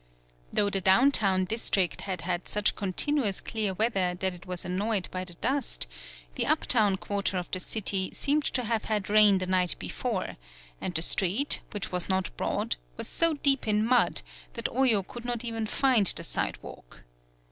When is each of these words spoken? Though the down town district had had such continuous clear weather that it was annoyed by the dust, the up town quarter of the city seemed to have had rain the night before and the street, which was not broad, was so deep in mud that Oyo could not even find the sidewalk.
Though 0.51 0.71
the 0.71 0.81
down 0.81 1.11
town 1.11 1.45
district 1.45 2.01
had 2.01 2.21
had 2.21 2.47
such 2.47 2.75
continuous 2.75 3.39
clear 3.39 3.75
weather 3.75 4.15
that 4.15 4.33
it 4.33 4.47
was 4.47 4.65
annoyed 4.65 5.07
by 5.11 5.23
the 5.23 5.35
dust, 5.35 5.85
the 6.33 6.47
up 6.47 6.61
town 6.65 6.97
quarter 6.97 7.37
of 7.37 7.51
the 7.51 7.59
city 7.59 8.09
seemed 8.11 8.45
to 8.45 8.63
have 8.63 8.85
had 8.85 9.11
rain 9.11 9.37
the 9.37 9.45
night 9.45 9.75
before 9.77 10.37
and 10.81 10.95
the 10.95 11.03
street, 11.03 11.59
which 11.69 11.91
was 11.91 12.09
not 12.09 12.35
broad, 12.35 12.77
was 12.97 13.07
so 13.07 13.35
deep 13.35 13.67
in 13.67 13.85
mud 13.85 14.23
that 14.53 14.65
Oyo 14.69 15.07
could 15.07 15.23
not 15.23 15.45
even 15.45 15.67
find 15.67 16.07
the 16.07 16.23
sidewalk. 16.23 17.03